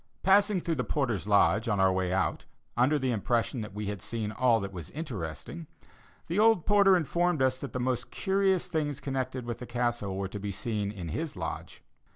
Passing 0.23 0.61
through 0.61 0.73
the 0.81 0.83
porter's 0.83 1.27
lodge 1.27 1.67
on 1.67 1.79
our 1.79 1.93
way 1.93 2.11
out, 2.11 2.45
under 2.75 2.97
the 2.97 3.11
impression 3.11 3.61
that 3.61 3.75
we 3.75 3.85
had 3.85 4.01
seen 4.01 4.31
all 4.31 4.59
that 4.61 4.73
was 4.73 4.89
interesting, 4.89 5.67
the 6.25 6.39
old 6.39 6.65
porter 6.65 6.97
informed 6.97 7.43
us 7.43 7.59
that 7.59 7.71
the 7.71 7.79
most 7.79 8.09
curious 8.09 8.65
things 8.65 8.99
connected 8.99 9.45
with 9.45 9.59
the 9.59 9.67
Castle 9.67 10.17
were 10.17 10.27
to 10.27 10.39
be 10.39 10.51
seen 10.51 10.91
in 10.91 11.09
his 11.09 11.35
lodge. 11.35 11.83